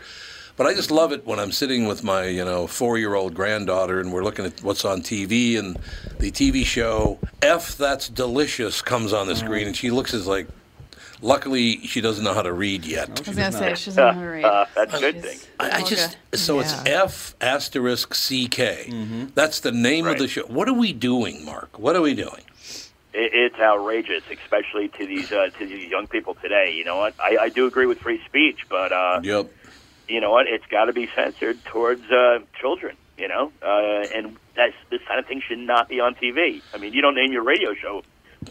[0.58, 3.34] but I just love it when I'm sitting with my you know four year old
[3.34, 5.78] granddaughter and we're looking at what's on TV and
[6.20, 10.48] the TV show F That's Delicious comes on the screen and she looks as like.
[11.22, 13.10] Luckily, she doesn't know how to read yet.
[13.10, 14.46] I was gonna say she doesn't know how to read.
[14.46, 15.40] Uh, that's a good thing.
[15.60, 19.34] I, I just so it's F asterisk CK.
[19.34, 20.44] That's the name of the show.
[20.44, 21.80] What are we doing, Mark?
[21.80, 22.42] What are we doing?
[23.16, 26.74] it, it's outrageous, especially to these uh, to these young people today.
[26.76, 27.16] You know what?
[27.20, 29.50] I, I do agree with free speech, but uh, yep.
[30.08, 30.48] you know what?
[30.48, 32.98] It's got to be censored towards uh, children.
[33.18, 36.62] You know, uh, and that's this kind of thing should not be on TV.
[36.74, 38.04] I mean, you don't name your radio show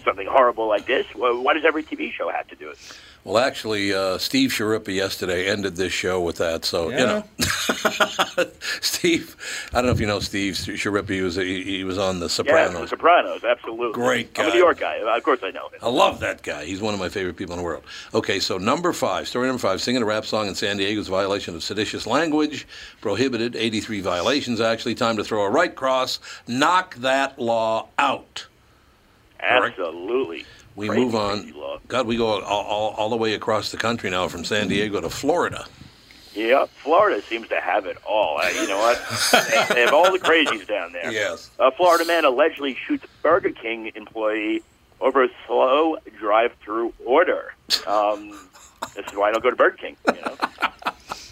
[0.04, 1.06] something horrible like this.
[1.14, 2.78] Well, why does every TV show have to do it?
[3.24, 6.66] Well, actually, uh, Steve Schirripa yesterday ended this show with that.
[6.66, 7.24] So you know,
[8.82, 9.34] Steve.
[9.72, 11.08] I don't know if you know Steve Schirripa.
[11.08, 12.80] He was he, he was on The Yeah, Sopranos.
[12.82, 13.94] The Sopranos, absolutely.
[13.94, 14.52] Great I'm a.
[14.52, 14.96] New York guy.
[14.96, 15.78] Of course, I know him.
[15.80, 16.66] I love that guy.
[16.66, 17.84] He's one of my favorite people in the world.
[18.12, 21.08] Okay, so number five, story number five, singing a rap song in San Diego is
[21.08, 22.66] violation of seditious language,
[23.00, 24.94] prohibited, 83 violations actually.
[24.94, 28.46] Time to throw a right cross, knock that law out.
[29.40, 30.44] Absolutely.
[30.76, 31.52] We Crazy, move on.
[31.88, 35.00] God, we go all, all, all the way across the country now from San Diego
[35.00, 35.66] to Florida.
[36.34, 38.38] Yeah, Florida seems to have it all.
[38.38, 39.00] Uh, you know what?
[39.30, 41.12] they, they have all the crazies down there.
[41.12, 41.50] Yes.
[41.60, 44.62] A Florida man allegedly shoots Burger King employee
[45.00, 47.54] over a slow drive-through order.
[47.86, 48.30] Um,
[48.96, 49.96] this is why I don't go to Burger King.
[50.08, 50.36] You know.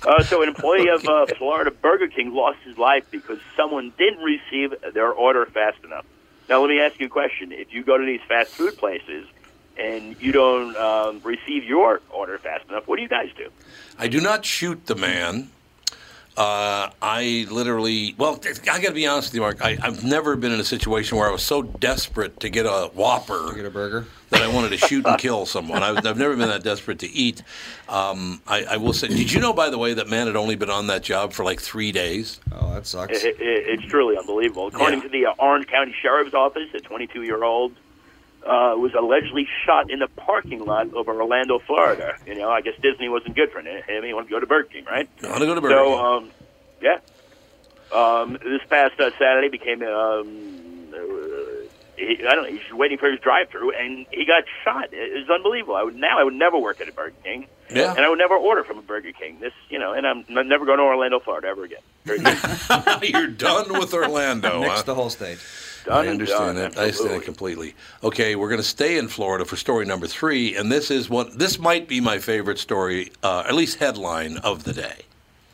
[0.04, 4.22] Uh, so, an employee of uh, Florida Burger King lost his life because someone didn't
[4.22, 6.04] receive their order fast enough.
[6.52, 9.26] Now, let me ask you a question: If you go to these fast food places
[9.78, 13.48] and you don't um, receive your order fast enough, what do you guys do?
[13.98, 15.48] I do not shoot the man.
[16.36, 18.38] Uh, I literally, well,
[18.70, 19.64] I got to be honest with you, Mark.
[19.64, 22.90] I, I've never been in a situation where I was so desperate to get a
[22.92, 25.83] Whopper, get a burger, that I wanted to shoot and kill someone.
[25.83, 27.42] I was, I've never been that desperate to eat.
[27.88, 30.57] Um, I, I will say, did you know, by the way, that man had only
[30.57, 32.40] been on that job for like three days?
[32.53, 33.25] Oh, that sucks.
[33.25, 34.68] It, it, it's truly unbelievable.
[34.68, 37.73] According to the uh, Orange County Sheriff's Office, a 22 year old
[38.45, 42.16] uh, was allegedly shot in the parking lot over Orlando, Florida.
[42.27, 43.83] You know, I guess Disney wasn't good for him.
[44.03, 45.09] He wanted to go to Burger King, right?
[45.23, 45.99] I want to go to Burger so, King.
[46.01, 46.31] um,
[46.81, 46.99] yeah.
[47.92, 49.83] Um, this past uh, Saturday became.
[49.83, 51.32] Um, uh,
[52.02, 52.58] he, I don't know.
[52.58, 54.88] He's waiting for his drive-through, and he got shot.
[54.92, 55.76] It was unbelievable.
[55.76, 56.18] I would now.
[56.18, 57.46] I would never work at a Burger King.
[57.70, 57.94] Yeah.
[57.94, 59.38] And I would never order from a Burger King.
[59.40, 61.80] This, you know, and I'm, I'm never going to Orlando, Florida ever again.
[62.04, 62.20] Very.
[63.08, 64.82] You're done with Orlando, Next huh?
[64.82, 65.38] the whole state.
[65.84, 66.78] Done I understand done, that.
[66.78, 67.74] I understand it completely.
[68.04, 71.38] Okay, we're going to stay in Florida for story number three, and this is what
[71.38, 75.02] this might be my favorite story, uh, at least headline of the day.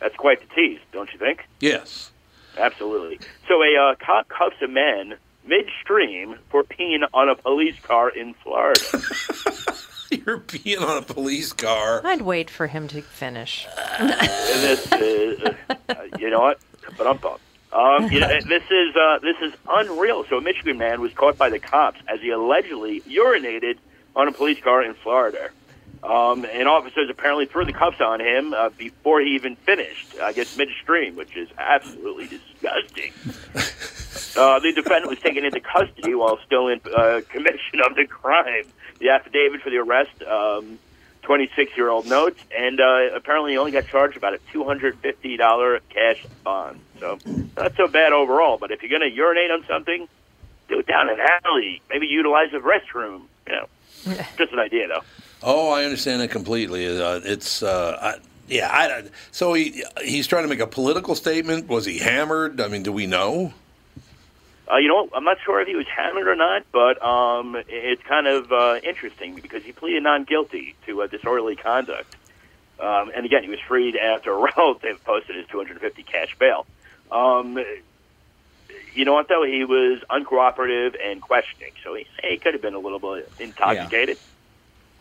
[0.01, 1.47] That's quite the tease, don't you think?
[1.61, 2.11] Yes.
[2.59, 3.21] Absolutely.
[3.47, 5.17] So a uh, cop cuffs a man
[5.49, 8.81] midstream for peeing on a police car in Florida.
[10.11, 12.01] You're peeing on a police car.
[12.05, 13.67] I'd wait for him to finish.
[13.99, 15.55] And this, uh,
[15.89, 16.61] uh, you know what?
[16.97, 17.43] But I'm pumped.
[17.73, 20.25] Um, you know, this is uh, this is unreal.
[20.25, 23.77] So a Michigan man was caught by the cops as he allegedly urinated
[24.17, 25.51] on a police car in Florida.
[26.03, 30.15] Um, and officers apparently threw the cuffs on him uh, before he even finished.
[30.23, 33.13] I guess midstream, which is absolutely disgusting.
[34.37, 38.65] Uh, the defendant was taken into custody while still in uh, commission of the crime.
[38.99, 40.79] The affidavit for the arrest, um,
[41.23, 46.81] 26-year-old notes, and uh, apparently he only got charged about a $250 cash bond.
[46.99, 47.19] So
[47.57, 48.59] not so bad overall.
[48.59, 50.09] But if you're going to urinate on something,
[50.69, 51.83] do it down an alley.
[51.91, 53.23] Maybe utilize a restroom.
[53.47, 53.69] You know,
[54.37, 55.03] just an idea though.
[55.43, 56.87] Oh, I understand it completely.
[56.87, 58.15] Uh, it's uh, I,
[58.49, 58.69] yeah.
[58.71, 61.69] I, so he he's trying to make a political statement.
[61.69, 62.61] Was he hammered?
[62.61, 63.53] I mean, do we know?
[64.71, 68.03] Uh, you know, I'm not sure if he was hammered or not, but um, it's
[68.03, 72.17] kind of uh, interesting because he pleaded non guilty to uh, disorderly conduct.
[72.79, 76.67] Um, and again, he was freed after a relative posted his 250 cash bail.
[77.11, 77.59] Um,
[78.95, 79.45] you know what, though?
[79.45, 84.19] He was uncooperative and questioning, so he, he could have been a little bit intoxicated.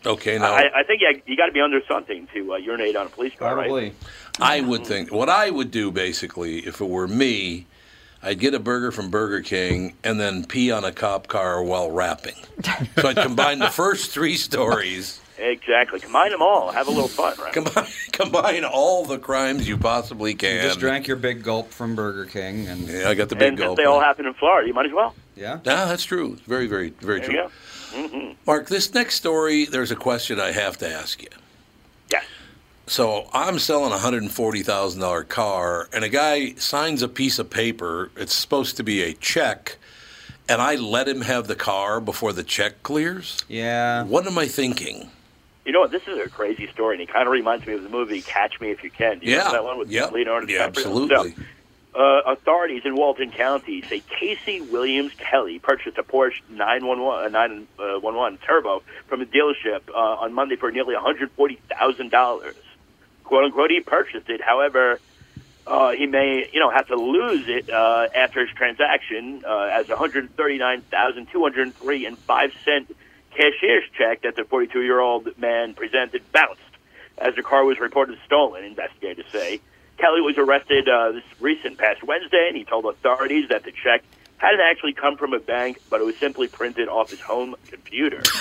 [0.06, 2.94] Okay, now I, I think you, you got to be under something to uh, urinate
[2.94, 3.68] on a police car, right?
[4.40, 7.66] I would think what I would do basically, if it were me,
[8.22, 11.90] I'd get a burger from Burger King and then pee on a cop car while
[11.90, 12.34] rapping.
[12.98, 16.00] So I'd combine the first three stories, Exactly.
[16.00, 16.72] Combine them all.
[16.72, 17.52] Have a little fun, right?
[17.52, 20.56] combine, combine all the crimes you possibly can.
[20.56, 23.50] You just drank your big gulp from Burger King, and yeah, I got the big
[23.50, 23.68] and gulp.
[23.70, 25.14] since they all happen in Florida, you might as well.
[25.36, 26.38] Yeah, Yeah, that's true.
[26.48, 27.36] Very, very, very There true.
[27.36, 28.18] you go.
[28.18, 31.28] hmm Mark, this next story, there's a question I have to ask you.
[32.88, 32.94] Yes.
[32.94, 37.08] So I'm selling a hundred and forty thousand dollar car, and a guy signs a
[37.08, 38.10] piece of paper.
[38.16, 39.76] It's supposed to be a check,
[40.48, 43.44] and I let him have the car before the check clears.
[43.48, 44.04] Yeah.
[44.04, 45.10] What am I thinking?
[45.64, 45.90] You know what?
[45.90, 48.58] This is a crazy story, and it kind of reminds me of the movie Catch
[48.60, 49.18] Me If You Can.
[49.18, 49.52] Do you Yeah.
[49.52, 50.06] that one with Yeah.
[50.06, 50.50] Leonardo DiCaprio?
[50.50, 51.34] Yeah, absolutely.
[51.94, 57.28] So, uh, authorities in Walton County say Casey Williams Kelly purchased a Porsche 911, uh,
[57.28, 62.54] 911 Turbo from a dealership uh, on Monday for nearly $140,000.
[63.28, 64.40] Quote unquote, he purchased it.
[64.40, 64.98] However,
[65.66, 69.86] uh, he may, you know, have to lose it uh, after his transaction uh, as
[69.86, 72.96] 139,203 and five cent
[73.30, 76.62] cashier's check that the 42-year-old man presented bounced
[77.18, 78.64] as the car was reported stolen.
[78.64, 79.60] Investigators say
[79.98, 84.02] Kelly was arrested uh, this recent past Wednesday, and he told authorities that the check
[84.38, 88.22] hadn't actually come from a bank, but it was simply printed off his home computer.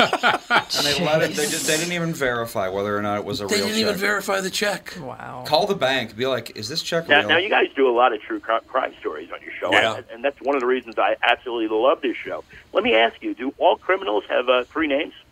[0.00, 1.34] And they let it.
[1.34, 3.80] They, just, they didn't even verify whether or not it was a They real didn't
[3.80, 3.88] check.
[3.88, 4.96] even verify the check.
[5.00, 5.44] Wow.
[5.46, 6.16] Call the bank.
[6.16, 7.28] Be like, is this check Now, real?
[7.28, 9.96] now you guys do a lot of true crime stories on your show, Yeah.
[9.96, 12.44] and, and that's one of the reasons I absolutely love this show.
[12.72, 15.12] Let me ask you: Do all criminals have uh, three names?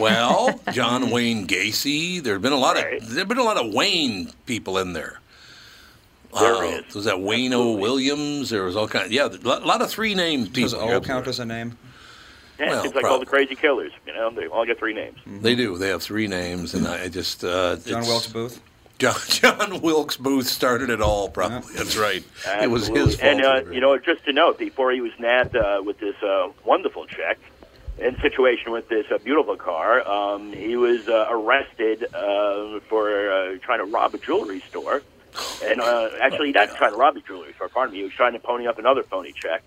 [0.00, 2.22] Well, John Wayne Gacy.
[2.22, 3.00] There've been a lot Right.
[3.02, 5.20] of there've been a lot of Wayne people in there.
[6.38, 6.94] There Uh, is.
[6.94, 7.72] Was that Wayne O.
[7.72, 8.50] Williams?
[8.50, 9.10] There was all kind.
[9.10, 10.88] yeah, a lot, lot of three named Does people.
[10.90, 11.76] O count as a name?
[12.58, 13.92] Yeah, Well, it's like all the crazy killers.
[14.06, 15.18] You know, they all get three names.
[15.26, 15.42] right.
[15.42, 15.78] They do.
[15.78, 18.60] They have three names, and I just uh, John Wilkes Booth.
[18.98, 21.28] John, John Wilkes Booth started it all.
[21.28, 22.24] Probably that's right.
[22.60, 23.22] It was his fault.
[23.22, 26.48] And uh, you know, just to note, before he was nabbed uh, with this uh,
[26.64, 27.38] wonderful check
[28.00, 33.58] and situation with this uh, beautiful car, um, he was uh, arrested uh, for uh,
[33.58, 35.02] trying to rob a jewelry store.
[35.64, 37.68] And uh, actually, he didn't trying to rob a jewelry store.
[37.68, 37.98] Pardon me.
[37.98, 39.62] He was trying to pony up another phony check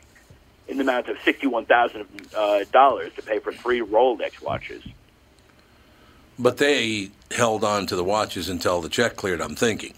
[0.67, 4.83] in the amount of sixty-one thousand uh, dollars to pay for three Rolex watches.
[6.39, 9.41] But they held on to the watches until the check cleared.
[9.41, 9.93] I'm thinking.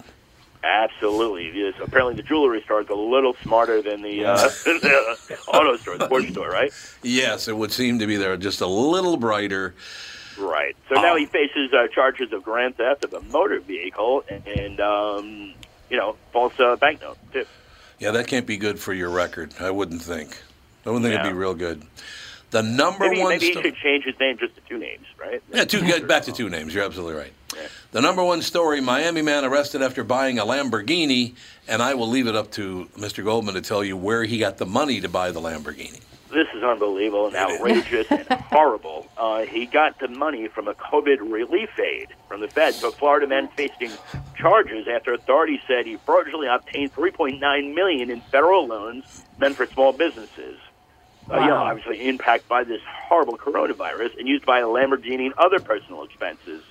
[0.64, 1.52] Absolutely.
[1.54, 1.74] Yes.
[1.82, 6.08] Apparently, the jewelry store is a little smarter than the, uh, the auto store, the
[6.08, 6.72] Porsche store, right?
[7.02, 9.74] Yes, it would seem to be there just a little brighter.
[10.38, 10.76] Right.
[10.90, 15.54] So now he faces uh, charges of grand theft of a motor vehicle and, um,
[15.90, 17.46] you know, false uh, banknote, too.
[18.00, 19.54] Yeah, that can't be good for your record.
[19.60, 20.42] I wouldn't think.
[20.86, 21.84] I wouldn't think it'd be real good.
[22.52, 23.30] The number Maybe, one.
[23.30, 25.42] maybe he should change his name just to two names, right?
[25.52, 26.74] Yeah, two get back to two names.
[26.74, 27.34] You're absolutely right.
[27.92, 31.36] The number one story: Miami man arrested after buying a Lamborghini,
[31.68, 33.24] and I will leave it up to Mr.
[33.24, 36.02] Goldman to tell you where he got the money to buy the Lamborghini.
[36.32, 39.08] This is unbelievable and outrageous and horrible.
[39.18, 42.74] Uh, he got the money from a COVID relief aid from the Fed.
[42.74, 43.92] So Florida man facing
[44.36, 49.94] charges after authorities said he fraudulently obtained 3.9 million in federal loans meant for small
[49.94, 50.58] businesses.
[51.32, 55.34] Uh, you know, obviously impacted buy this horrible coronavirus and used by a Lamborghini and
[55.36, 56.64] other personal expenses.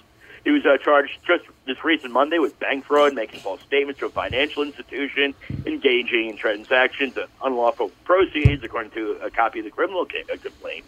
[0.44, 4.06] He was uh, charged just this recent Monday with bank fraud, making false statements to
[4.06, 5.34] a financial institution,
[5.66, 10.84] engaging in transactions of unlawful proceeds, according to a copy of the criminal uh, complaint.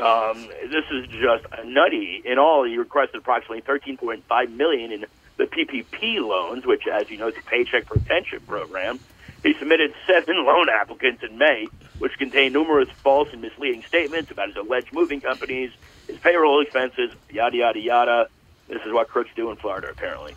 [0.00, 2.22] Um, this is just nutty.
[2.24, 5.04] In all, he requested approximately 13.5 million in
[5.36, 9.00] the PPP loans, which, as you know, is a Paycheck Protection Program.
[9.42, 11.66] He submitted seven loan applicants in May,
[11.98, 15.70] which contained numerous false and misleading statements about his alleged moving companies,
[16.06, 18.28] his payroll expenses, yada yada yada.
[18.68, 20.34] This is what crooks do in Florida, apparently.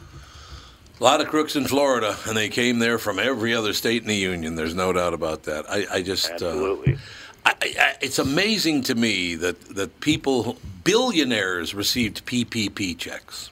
[0.99, 4.07] A lot of crooks in Florida, and they came there from every other state in
[4.07, 4.55] the union.
[4.55, 5.69] There's no doubt about that.
[5.69, 6.93] I, I just absolutely.
[6.93, 6.97] Uh,
[7.45, 13.51] I, I, it's amazing to me that that people, billionaires, received PPP checks.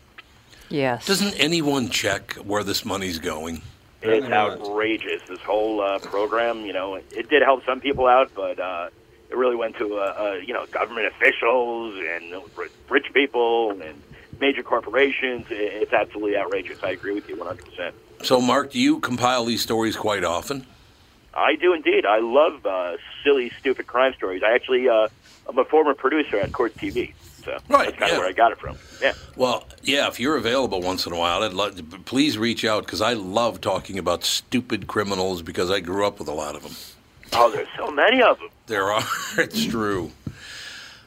[0.70, 1.06] Yes.
[1.06, 3.62] Doesn't anyone check where this money's going?
[4.04, 5.22] It's outrageous.
[5.28, 8.90] This whole uh, program, you know, it did help some people out, but uh,
[9.30, 12.36] it really went to, uh, uh, you know, government officials and
[12.90, 14.02] rich people and
[14.40, 15.46] major corporations.
[15.50, 16.84] It's absolutely outrageous.
[16.84, 17.94] I agree with you 100%.
[18.24, 20.66] So, Mark, do you compile these stories quite often?
[21.34, 22.06] I do indeed.
[22.06, 24.44] I love uh, silly, stupid crime stories.
[24.44, 25.08] I actually, uh,
[25.48, 27.14] I'm a former producer at Court TV,
[27.46, 28.16] so Right, that's kind yeah.
[28.16, 28.78] of where I got it from.
[29.02, 29.14] Yeah.
[29.36, 30.08] Well, yeah.
[30.08, 31.80] If you're available once in a while, I'd love.
[32.06, 36.28] Please reach out because I love talking about stupid criminals because I grew up with
[36.28, 36.76] a lot of them.
[37.34, 38.50] Oh, there's so many of them.
[38.68, 39.04] There are.
[39.38, 40.12] it's true.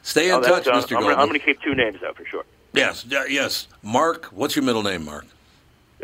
[0.03, 0.75] Stay in Oh, touch, uh, Mr.
[0.75, 1.03] I'm Goldman.
[1.11, 2.45] gonna, I'm going to keep two names out for sure.
[2.73, 3.67] Yes, yeah, yes.
[3.83, 5.25] Mark, what's your middle name, Mark?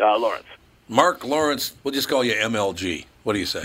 [0.01, 0.47] Uh, Lawrence.
[0.88, 1.75] Mark Lawrence.
[1.85, 3.05] We'll just call you MLG.
[3.25, 3.64] What do you say?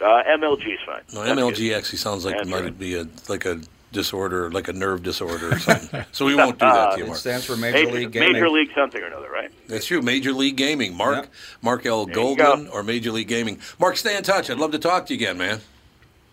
[0.00, 1.02] Uh, MLG is fine.
[1.14, 1.72] No, That's MLG good.
[1.76, 2.78] actually sounds like That's it might right.
[2.78, 3.60] be a like a
[3.92, 6.04] disorder, like a nerve disorder or something.
[6.12, 7.18] so we won't do that to you, Uh, Mark.
[7.18, 9.50] stands for Major, Major League something or another, right?
[9.68, 10.02] That's true.
[10.02, 10.96] Major League Gaming.
[10.96, 11.28] Mark
[11.60, 12.06] Mark L.
[12.06, 13.60] There you Goldman or Major League Gaming.
[13.78, 14.50] Mark, stay in touch.
[14.50, 15.60] I'd love to talk to you again, man.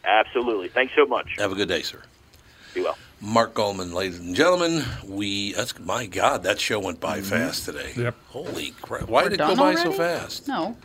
[0.06, 0.70] Absolutely.
[0.70, 1.36] Thanks so much.
[1.38, 2.02] Have a good day, sir.
[2.74, 2.98] Be well.
[3.22, 4.84] Mark Goldman, ladies and gentlemen.
[5.06, 7.92] We that's my God, that show went by fast today.
[7.98, 8.16] Yep.
[8.28, 9.10] Holy crap!
[9.10, 10.48] Why We're did it go done by so fast?
[10.48, 10.78] No.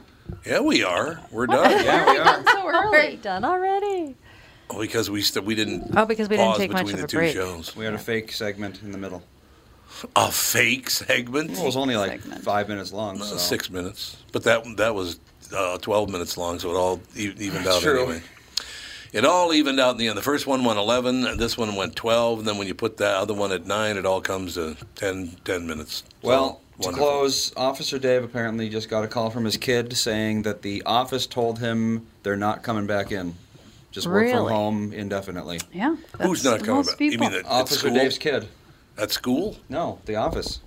[0.44, 1.20] Yeah, we are.
[1.30, 1.70] We're done.
[1.70, 2.24] Yeah, we are.
[2.24, 3.16] Done so early.
[3.16, 4.16] Done already.
[4.70, 5.92] Oh, because we st- we didn't.
[5.96, 7.34] Oh, because we didn't pause take much between of the a two break.
[7.34, 7.76] shows.
[7.76, 9.22] We had a fake segment in the middle.
[10.16, 11.50] A fake segment.
[11.52, 13.20] Well, it was only like five minutes long.
[13.20, 13.36] Uh, so.
[13.36, 15.20] Six minutes, but that that was
[15.54, 18.00] uh, twelve minutes long, so it all e- evened out true.
[18.02, 18.22] anyway.
[19.12, 20.18] it all evened out in the end.
[20.18, 22.96] The first one went 11, and this one went 12, and then when you put
[22.96, 26.02] the other one at 9, it all comes to 10, 10 minutes.
[26.22, 27.06] So, Well, to wonderful.
[27.08, 31.28] close, Officer Dave apparently just got a call from his kid saying that the office
[31.28, 33.36] told him they're not coming back in.
[33.94, 34.52] Just work from Really?
[34.52, 35.60] home indefinitely.
[35.72, 35.94] Yeah.
[36.20, 37.00] Who's that's not coming most back?
[37.00, 37.28] You People.
[37.28, 37.94] mean at, at Officer school?
[37.94, 38.48] Dave's kid.
[38.98, 39.56] At school?
[39.68, 40.58] No, the office.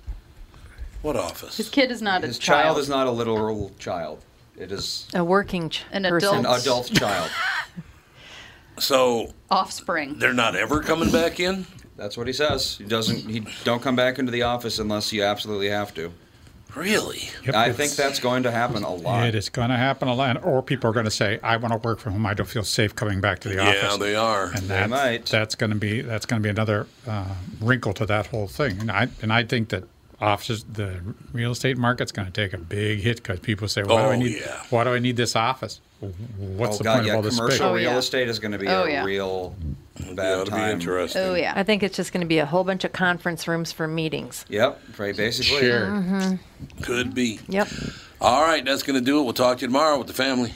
[1.01, 1.57] What office?
[1.57, 2.77] His kid is not His a child child.
[2.79, 4.23] is not a literal child.
[4.57, 6.37] It is A working ch- An person.
[6.39, 7.29] an adult child.
[8.79, 10.19] So Offspring.
[10.19, 11.65] they're not ever coming back in?
[11.95, 12.77] That's what he says.
[12.77, 13.27] He doesn't.
[13.27, 16.13] He don't come back into the office unless you absolutely have to.
[16.75, 17.29] Really?
[17.45, 19.25] Yep, I think that's going to happen a lot.
[19.27, 21.73] It is going to happen a lot, or people are going to say, "I want
[21.73, 22.25] to work from home.
[22.25, 24.45] I don't feel safe coming back to the office." Yeah, office." they are.
[24.47, 25.25] and They that's, might.
[25.25, 27.25] that's going to be that's going to be another uh,
[27.61, 28.79] wrinkle to that whole thing.
[28.81, 29.85] And I and I think that
[30.19, 30.99] offices, the
[31.31, 34.09] real estate market's going to take a big hit because people say, "Why do Oh,
[34.11, 34.39] I need?
[34.41, 34.61] yeah.
[34.69, 35.79] Why do I need this office?
[35.99, 37.11] What's oh the God, point yeah.
[37.13, 37.97] of all this space?" Commercial Oh, real yeah.
[37.97, 39.03] estate is going to be Oh, a yeah.
[39.03, 39.55] real
[39.99, 40.71] That bad ought to be time.
[40.71, 41.21] interesting.
[41.21, 41.53] Oh yeah.
[41.55, 44.45] I think it's just going to be a whole bunch of conference rooms for meetings.
[44.49, 44.81] Yep.
[44.97, 45.15] Right.
[45.15, 45.59] Basically.
[45.59, 45.87] Sure.
[45.87, 46.81] Mm-hmm.
[46.83, 47.39] Could be.
[47.47, 47.67] Yep.
[48.19, 49.23] All right, that's going to do it.
[49.23, 50.53] We'll talk to you tomorrow with the family.